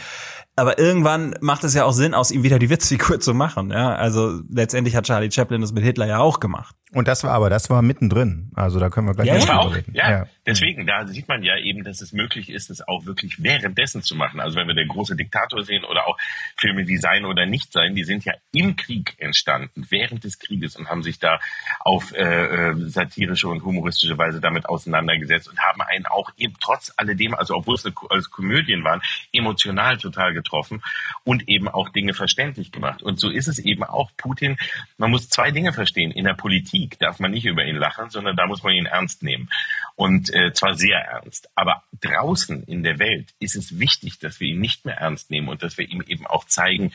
[0.57, 3.71] Aber irgendwann macht es ja auch Sinn, aus ihm wieder die Witzfigur zu machen.
[3.71, 6.75] Ja, also letztendlich hat Charlie Chaplin das mit Hitler ja auch gemacht.
[6.95, 8.51] Und das war aber, das war mittendrin.
[8.55, 9.57] Also da können wir gleich ja, ja.
[9.57, 10.11] Auch, ja.
[10.11, 14.01] ja, deswegen, da sieht man ja eben, dass es möglich ist, es auch wirklich währenddessen
[14.01, 14.39] zu machen.
[14.39, 16.17] Also wenn wir der große Diktator sehen oder auch
[16.55, 20.77] Filme wie Sein oder Nicht Sein, die sind ja im Krieg entstanden, während des Krieges
[20.77, 21.41] und haben sich da
[21.81, 26.93] auf äh, äh satirische und humoristische Weise damit auseinandergesetzt und haben einen auch eben trotz
[26.95, 29.01] alledem, also obwohl es eine, als Komödien waren,
[29.33, 30.81] emotional total getroffen
[31.25, 33.03] und eben auch Dinge verständlich gemacht.
[33.03, 34.55] Und so ist es eben auch Putin.
[34.97, 36.11] Man muss zwei Dinge verstehen.
[36.11, 39.23] In der Politik darf man nicht über ihn lachen, sondern da muss man ihn ernst
[39.23, 39.49] nehmen.
[39.95, 41.49] Und äh, zwar sehr ernst.
[41.55, 45.49] Aber draußen in der Welt ist es wichtig, dass wir ihn nicht mehr ernst nehmen
[45.49, 46.91] und dass wir ihm eben auch zeigen,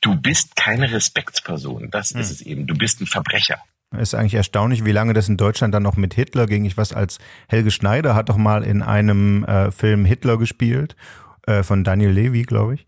[0.00, 1.90] du bist keine Respektsperson.
[1.90, 2.20] Das hm.
[2.20, 2.66] ist es eben.
[2.66, 3.58] Du bist ein Verbrecher.
[3.98, 6.64] Ist eigentlich erstaunlich, wie lange das in Deutschland dann noch mit Hitler ging.
[6.64, 10.96] Ich weiß, als Helge Schneider hat doch mal in einem äh, Film Hitler gespielt
[11.46, 12.86] äh, von Daniel Levy, glaube ich.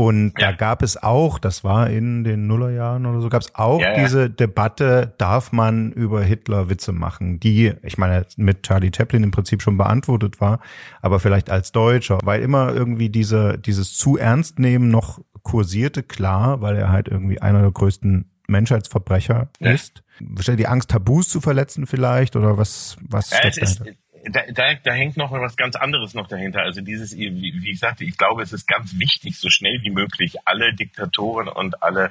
[0.00, 0.50] Und ja.
[0.50, 3.92] da gab es auch, das war in den Nullerjahren oder so, gab es auch ja,
[3.92, 4.02] ja.
[4.02, 9.30] diese Debatte, darf man über Hitler Witze machen, die, ich meine, mit Charlie Chaplin im
[9.30, 10.60] Prinzip schon beantwortet war,
[11.02, 16.62] aber vielleicht als Deutscher, weil immer irgendwie diese, dieses zu ernst nehmen noch kursierte, klar,
[16.62, 20.02] weil er halt irgendwie einer der größten Menschheitsverbrecher ist.
[20.18, 23.82] Die Angst, Tabus zu verletzen vielleicht oder was, was ja, es ist,
[24.24, 26.60] da, da, da hängt noch was ganz anderes noch dahinter.
[26.62, 29.90] Also dieses, wie, wie ich sagte, ich glaube, es ist ganz wichtig, so schnell wie
[29.90, 32.10] möglich alle Diktatoren und alle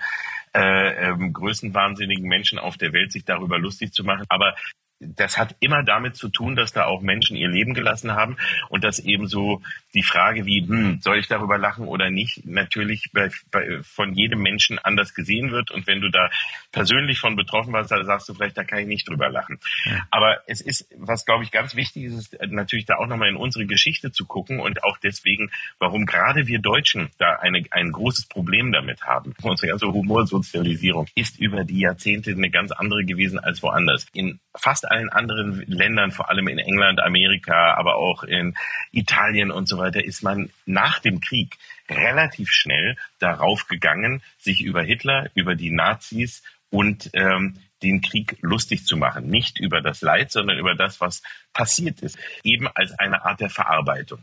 [0.54, 4.26] äh, ähm, größenwahnsinnigen Menschen auf der Welt sich darüber lustig zu machen.
[4.30, 4.56] Aber
[5.00, 8.38] das hat immer damit zu tun, dass da auch Menschen ihr Leben gelassen haben
[8.70, 9.62] und dass eben so
[9.94, 14.42] die Frage wie, hm, soll ich darüber lachen oder nicht, natürlich bei, bei, von jedem
[14.42, 15.72] Menschen anders gesehen wird.
[15.72, 16.30] Und wenn du da
[16.72, 19.60] persönlich von betroffen warst, dann sagst du vielleicht, da kann ich nicht drüber lachen.
[19.86, 20.06] Ja.
[20.12, 23.38] Aber es ist, was glaube ich ganz wichtig ist, ist natürlich da auch nochmal in
[23.38, 28.26] unsere Geschichte zu gucken und auch deswegen, warum gerade wir Deutschen da eine, ein großes
[28.26, 29.34] Problem damit haben.
[29.42, 34.06] Unsere ganze Humorsozialisierung ist über die Jahrzehnte eine ganz andere gewesen als woanders.
[34.14, 38.56] In fast allen anderen Ländern, vor allem in England, Amerika, aber auch in
[38.92, 41.58] Italien und so weiter, ist man nach dem Krieg
[41.90, 48.86] relativ schnell darauf gegangen, sich über Hitler, über die Nazis und ähm, den Krieg lustig
[48.86, 49.28] zu machen.
[49.28, 51.24] Nicht über das Leid, sondern über das, was
[51.54, 52.18] passiert ist.
[52.44, 54.20] Eben als eine Art der Verarbeitung.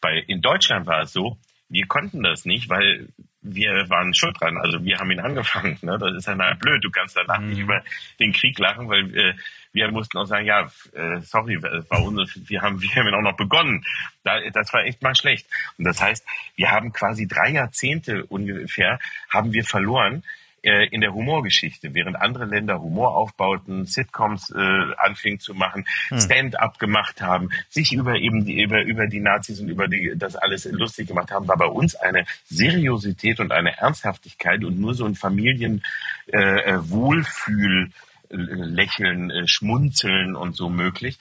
[0.00, 3.08] Bei, in Deutschland war es so, wir konnten das nicht, weil
[3.42, 4.58] wir waren schuld dran.
[4.58, 5.78] Also wir haben ihn angefangen.
[5.82, 5.98] Ne?
[5.98, 6.84] Das ist ja mal blöd.
[6.84, 7.48] Du kannst danach mhm.
[7.48, 7.82] nicht über
[8.18, 9.34] den Krieg lachen, weil äh,
[9.72, 13.36] wir mussten auch sagen, ja, äh, sorry, war unser, wir haben wir haben auch noch
[13.36, 13.84] begonnen.
[14.24, 15.46] Da, das war echt mal schlecht.
[15.78, 16.26] Und das heißt,
[16.56, 18.98] wir haben quasi drei Jahrzehnte ungefähr
[19.28, 20.24] haben wir verloren
[20.62, 24.58] äh, in der Humorgeschichte, während andere Länder Humor aufbauten, Sitcoms äh,
[24.98, 26.20] anfingen zu machen, hm.
[26.20, 30.36] Stand-up gemacht haben, sich über eben die, über, über die Nazis und über die, das
[30.36, 35.04] alles lustig gemacht haben, war bei uns eine Seriosität und eine Ernsthaftigkeit und nur so
[35.04, 37.90] ein Familienwohlfühl äh,
[38.30, 41.18] äh, Lächeln, äh, Schmunzeln und so möglich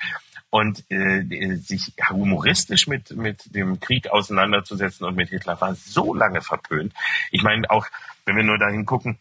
[0.51, 6.41] und äh, sich humoristisch mit mit dem Krieg auseinanderzusetzen und mit Hitler war so lange
[6.41, 6.93] verpönt.
[7.31, 7.87] Ich meine auch,
[8.25, 9.19] wenn wir nur dahin gucken,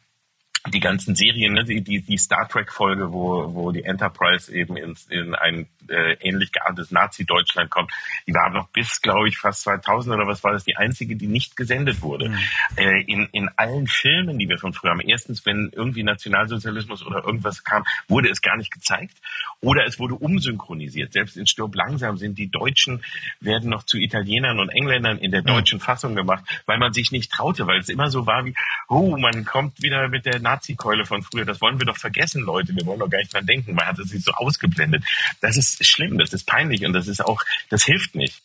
[0.66, 5.06] die ganzen Serien, ne, die, die, die Star Trek-Folge, wo, wo die Enterprise eben ins,
[5.06, 7.92] in ein äh, ähnlich geartetes Nazi-Deutschland kommt,
[8.26, 11.26] die war noch bis, glaube ich, fast 2000 oder was war das, die einzige, die
[11.26, 12.30] nicht gesendet wurde.
[12.30, 12.38] Mhm.
[12.76, 17.24] Äh, in, in allen Filmen, die wir von früher haben, erstens, wenn irgendwie Nationalsozialismus oder
[17.24, 19.16] irgendwas kam, wurde es gar nicht gezeigt
[19.60, 21.12] oder es wurde umsynchronisiert.
[21.12, 23.04] Selbst in Stirb langsam sind die Deutschen,
[23.40, 27.32] werden noch zu Italienern und Engländern in der deutschen Fassung gemacht, weil man sich nicht
[27.32, 28.54] traute, weil es immer so war wie,
[28.88, 32.74] oh, man kommt wieder mit der Nazi-Keule von früher, das wollen wir doch vergessen, Leute,
[32.74, 35.04] wir wollen doch gar nicht dran denken, man hat es sich so ausgeblendet.
[35.40, 38.40] Das ist schlimm, das ist peinlich und das ist auch, das hilft nicht.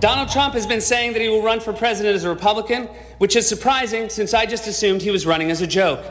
[0.00, 2.88] Donald Trump has been saying that he will run for president as a Republican,
[3.20, 6.02] which is surprising since I just assumed he was running as a joke.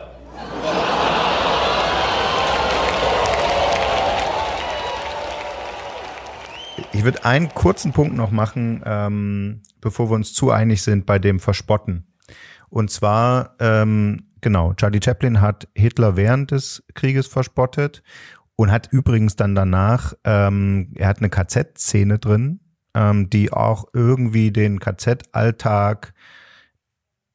[6.94, 11.20] Ich würde einen kurzen Punkt noch machen, ähm, bevor wir uns zu einig sind bei
[11.20, 12.06] dem Verspotten.
[12.72, 18.02] Und zwar, ähm, genau, Charlie Chaplin hat Hitler während des Krieges verspottet
[18.56, 22.62] und hat übrigens dann danach, ähm, er hat eine KZ-Szene drin,
[22.96, 26.14] ähm, die auch irgendwie den KZ-Alltag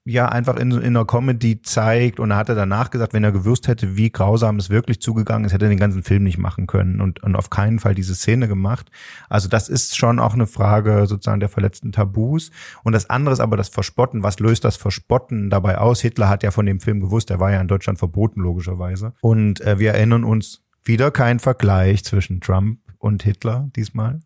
[0.07, 3.66] ja einfach in, in einer Comedy zeigt und er hatte danach gesagt, wenn er gewusst
[3.66, 7.01] hätte, wie grausam es wirklich zugegangen ist, hätte er den ganzen Film nicht machen können
[7.01, 8.90] und, und auf keinen Fall diese Szene gemacht.
[9.29, 12.53] Also das ist schon auch eine Frage sozusagen der verletzten Tabus.
[12.85, 14.23] Und das andere ist aber das Verspotten.
[14.23, 16.01] Was löst das Verspotten dabei aus?
[16.01, 19.12] Hitler hat ja von dem Film gewusst, er war ja in Deutschland verboten, logischerweise.
[19.21, 24.21] Und äh, wir erinnern uns wieder kein Vergleich zwischen Trump und Hitler diesmal.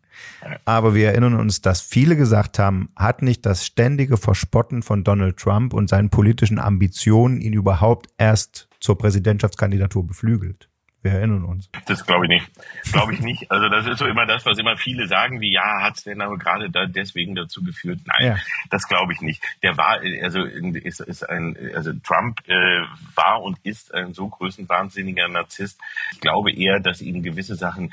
[0.65, 5.37] Aber wir erinnern uns, dass viele gesagt haben, hat nicht das ständige Verspotten von Donald
[5.37, 10.71] Trump und seinen politischen Ambitionen ihn überhaupt erst zur Präsidentschaftskandidatur beflügelt.
[11.03, 11.67] Wir erinnern uns.
[11.87, 12.51] Das glaube ich nicht.
[12.91, 13.49] Glaube ich nicht.
[13.49, 16.21] Also das ist so immer das, was immer viele sagen, wie ja, hat es denn
[16.21, 18.01] aber gerade da deswegen dazu geführt?
[18.05, 18.37] Nein, ja.
[18.69, 19.41] das glaube ich nicht.
[19.63, 22.81] Der war, also ist, ist ein, also Trump äh,
[23.15, 25.79] war und ist ein so größenwahnsinniger Narzisst.
[26.13, 27.91] Ich glaube eher, dass ihm gewisse Sachen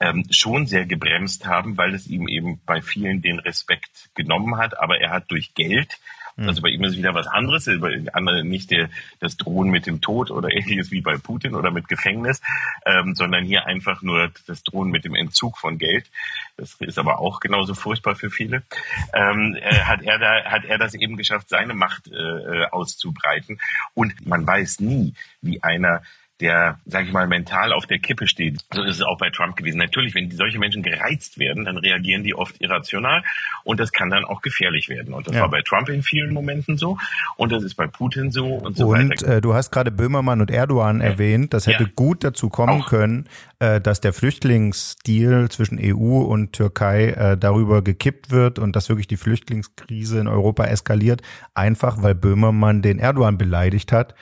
[0.00, 4.78] ähm, schon sehr gebremst haben, weil es ihm eben bei vielen den Respekt genommen hat.
[4.78, 5.98] Aber er hat durch Geld
[6.40, 6.48] hm.
[6.48, 8.88] also bei ihm ist wieder was anderes, bei anderen nicht der,
[9.20, 12.40] das Drohen mit dem Tod oder ähnliches wie bei Putin oder mit Gefängnis,
[12.86, 16.10] ähm, sondern hier einfach nur das Drohen mit dem Entzug von Geld.
[16.56, 18.62] Das ist aber auch genauso furchtbar für viele.
[19.12, 23.60] Ähm, äh, hat er da, hat er das eben geschafft, seine Macht äh, äh auszubreiten.
[23.94, 26.02] Und man weiß nie, wie einer
[26.40, 28.64] der, sage ich mal, mental auf der Kippe steht.
[28.72, 29.78] So ist es auch bei Trump gewesen.
[29.78, 33.22] Natürlich, wenn solche Menschen gereizt werden, dann reagieren die oft irrational
[33.64, 35.14] und das kann dann auch gefährlich werden.
[35.14, 35.42] Und das ja.
[35.42, 36.98] war bei Trump in vielen Momenten so
[37.36, 39.36] und das ist bei Putin so und so und, weiter.
[39.36, 41.06] Äh, du hast gerade Böhmermann und Erdogan ja.
[41.06, 41.54] erwähnt.
[41.54, 41.90] Das hätte ja.
[41.94, 42.88] gut dazu kommen auch.
[42.88, 48.88] können, äh, dass der Flüchtlingsdeal zwischen EU und Türkei äh, darüber gekippt wird und dass
[48.88, 51.22] wirklich die Flüchtlingskrise in Europa eskaliert,
[51.54, 54.14] einfach weil Böhmermann den Erdogan beleidigt hat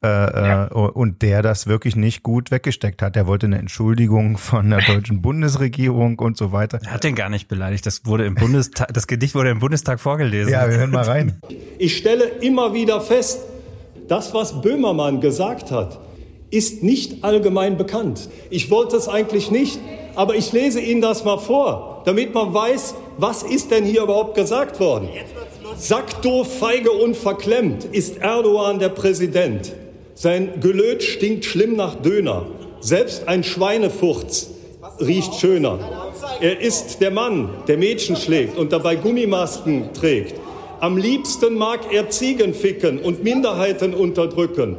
[0.00, 0.68] Äh, ja.
[0.68, 3.16] äh, und der das wirklich nicht gut weggesteckt hat.
[3.16, 6.78] Er wollte eine Entschuldigung von der deutschen Bundesregierung und so weiter.
[6.84, 7.84] Er hat den gar nicht beleidigt.
[7.84, 10.52] Das wurde im Bundestag, das Gedicht wurde im Bundestag vorgelesen.
[10.52, 11.40] Ja, wir hören mal rein.
[11.78, 13.40] Ich stelle immer wieder fest,
[14.06, 15.98] das, was Böhmermann gesagt hat,
[16.50, 18.28] ist nicht allgemein bekannt.
[18.50, 19.80] Ich wollte es eigentlich nicht,
[20.14, 24.36] aber ich lese Ihnen das mal vor, damit man weiß, was ist denn hier überhaupt
[24.36, 25.08] gesagt worden.
[25.76, 29.74] Sackdoof, feige und verklemmt ist Erdogan der Präsident.
[30.20, 32.46] Sein Gelöt stinkt schlimm nach Döner.
[32.80, 34.50] Selbst ein Schweinefurz
[35.00, 35.78] riecht schöner.
[36.40, 40.34] Er ist der Mann, der Mädchen schlägt und dabei Gummimasken trägt.
[40.80, 44.76] Am liebsten mag er Ziegen ficken und Minderheiten unterdrücken.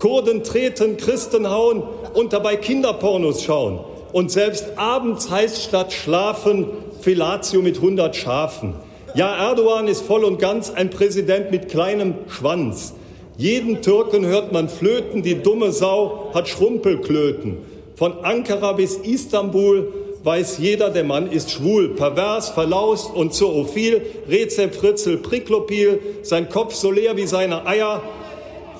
[0.00, 3.78] Kurden treten, Christen hauen und dabei Kinderpornos schauen.
[4.12, 6.66] Und selbst abends heißt statt schlafen
[7.00, 8.74] Fellatio mit 100 Schafen.
[9.14, 12.94] Ja, Erdogan ist voll und ganz ein Präsident mit kleinem Schwanz.
[13.40, 17.56] Jeden Türken hört man flöten, die dumme Sau hat Schrumpelklöten.
[17.96, 19.90] Von Ankara bis Istanbul
[20.22, 26.74] weiß jeder, der Mann ist schwul, pervers, verlaust und zoophil, Rezep, Fritzel, Priklopil, sein Kopf
[26.74, 28.02] so leer wie seine Eier.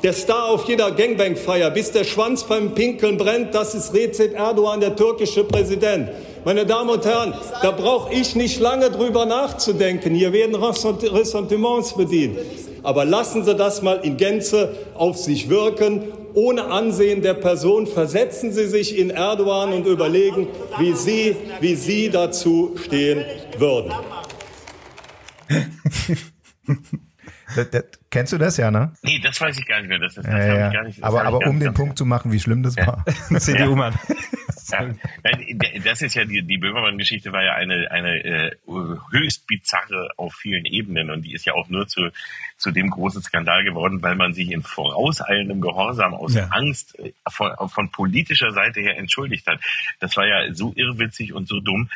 [0.02, 4.80] Der Star auf jeder Gangbang-Feier, bis der Schwanz beim Pinkeln brennt, das ist Recep Erdogan,
[4.80, 6.10] der türkische Präsident.
[6.44, 10.14] Meine Damen und Herren, da brauche ich nicht lange drüber nachzudenken.
[10.14, 12.36] Hier werden Ressentiments bedient.
[12.82, 16.02] Aber lassen Sie das mal in Gänze auf sich wirken
[16.34, 17.86] ohne Ansehen der Person.
[17.86, 23.24] Versetzen Sie sich in Erdogan und überlegen, wie Sie, wie Sie dazu stehen
[23.58, 23.92] würden.
[27.56, 28.92] Das, das, kennst du das ja, ne?
[29.02, 29.98] Nee, das weiß ich gar nicht mehr.
[29.98, 30.82] Das, das, das ja, ja.
[30.84, 33.04] Nicht, aber aber um den Punkt zu machen, wie schlimm das war.
[33.38, 33.94] CDU-Mann.
[34.70, 35.80] Ja.
[35.84, 38.56] Das ist ja die, die Böhmermann-Geschichte war ja eine, eine äh,
[39.10, 42.10] höchst bizarre auf vielen Ebenen und die ist ja auch nur zu,
[42.56, 46.48] zu dem großen Skandal geworden, weil man sich in vorauseilendem Gehorsam aus ja.
[46.50, 49.60] Angst äh, von, von politischer Seite her entschuldigt hat.
[49.98, 51.88] Das war ja so irrwitzig und so dumm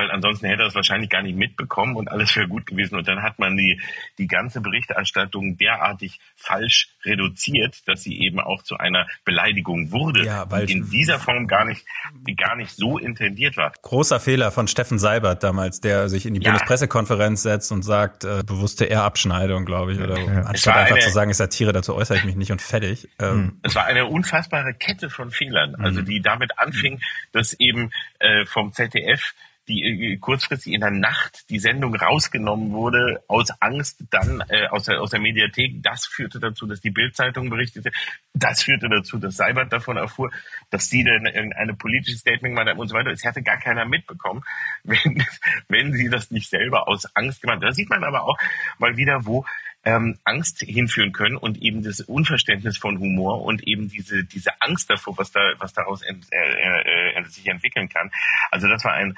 [0.00, 2.96] weil ansonsten hätte er es wahrscheinlich gar nicht mitbekommen und alles wäre gut gewesen.
[2.96, 3.80] Und dann hat man die,
[4.16, 10.50] die ganze Berichterstattung derartig falsch reduziert, dass sie eben auch zu einer Beleidigung wurde, ja,
[10.50, 11.84] weil die in dieser Form gar nicht,
[12.26, 13.72] die gar nicht so intendiert war.
[13.82, 16.50] Großer Fehler von Steffen Seibert damals, der sich in die ja.
[16.50, 20.42] Bundespressekonferenz setzt und sagt, äh, bewusste Ehrabschneidung, glaube ich, oder ja.
[20.44, 23.08] anstatt einfach eine, zu sagen, ich Satire, dazu äußere ich mich nicht und fertig.
[23.18, 23.58] Ähm.
[23.62, 26.06] Es war eine unfassbare Kette von Fehlern, also mhm.
[26.06, 27.00] die damit anfing,
[27.32, 29.34] dass eben äh, vom ZDF
[29.70, 34.84] die äh, kurzfristig in der Nacht die Sendung rausgenommen wurde, aus Angst dann äh, aus,
[34.84, 35.82] der, aus der Mediathek.
[35.82, 37.90] Das führte dazu, dass die Bildzeitung berichtete.
[38.34, 40.30] Das führte dazu, dass Seibert davon erfuhr,
[40.70, 43.10] dass sie dann irgendeine politische Statement gemacht haben und so weiter.
[43.10, 44.42] Es hätte gar keiner mitbekommen,
[44.84, 45.24] wenn,
[45.68, 47.62] wenn sie das nicht selber aus Angst gemacht haben.
[47.62, 48.38] Da sieht man aber auch
[48.78, 49.44] mal wieder, wo
[49.84, 54.90] ähm, Angst hinführen können und eben das Unverständnis von Humor und eben diese diese Angst
[54.90, 58.10] davor, was da was daraus ent, äh, äh, sich entwickeln kann.
[58.50, 59.16] Also das war ein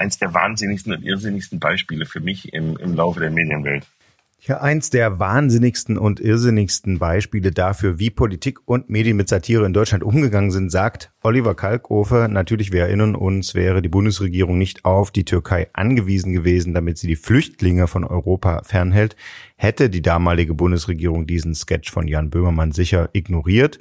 [0.00, 3.86] eins der wahnsinnigsten und irrsinnigsten Beispiele für mich im, im Laufe der Medienwelt.
[4.42, 9.74] Ja, eins der wahnsinnigsten und irrsinnigsten Beispiele dafür, wie Politik und Medien mit Satire in
[9.74, 12.26] Deutschland umgegangen sind, sagt Oliver Kalkofer.
[12.28, 17.06] Natürlich, wir erinnern uns, wäre die Bundesregierung nicht auf die Türkei angewiesen gewesen, damit sie
[17.06, 19.14] die Flüchtlinge von Europa fernhält,
[19.56, 23.78] hätte die damalige Bundesregierung diesen Sketch von Jan Böhmermann sicher ignoriert.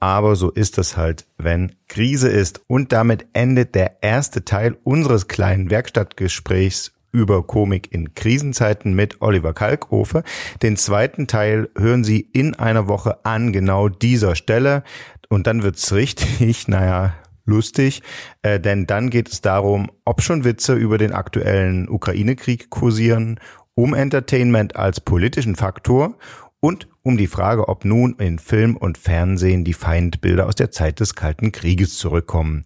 [0.00, 2.62] Aber so ist es halt, wenn Krise ist.
[2.66, 9.52] Und damit endet der erste Teil unseres kleinen Werkstattgesprächs über Komik in Krisenzeiten mit Oliver
[9.52, 10.22] Kalkofe.
[10.62, 14.84] Den zweiten Teil hören Sie in einer Woche an genau dieser Stelle.
[15.28, 18.02] Und dann wird's richtig, naja, lustig,
[18.42, 23.40] äh, denn dann geht es darum, ob schon Witze über den aktuellen Ukraine-Krieg kursieren,
[23.74, 26.16] um Entertainment als politischen Faktor
[26.60, 31.00] und um die Frage, ob nun in Film und Fernsehen die Feindbilder aus der Zeit
[31.00, 32.64] des Kalten Krieges zurückkommen.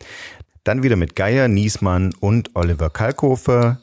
[0.65, 3.81] Dann wieder mit Geier, Niesmann und Oliver Kalkofer.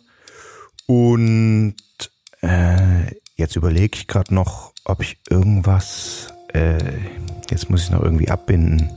[0.87, 1.75] Und
[2.41, 6.33] äh, jetzt überlege ich gerade noch, ob ich irgendwas.
[6.53, 6.79] Äh,
[7.49, 8.89] jetzt muss ich noch irgendwie abbinden.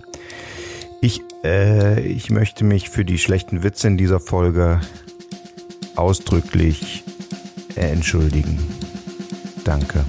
[1.00, 4.80] Ich, äh, ich möchte mich für die schlechten Witze in dieser Folge
[5.94, 7.04] ausdrücklich
[7.76, 8.58] äh, entschuldigen.
[9.64, 10.04] Danke.